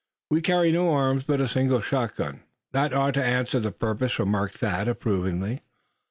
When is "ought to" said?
2.91-3.23